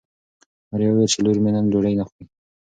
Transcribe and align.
مور 0.69 0.81
یې 0.83 0.89
وویل 0.91 1.09
چې 1.13 1.19
لور 1.23 1.37
مې 1.43 1.49
نن 1.55 1.65
ډوډۍ 1.71 1.93
نه 1.99 2.03
خوري. 2.07 2.25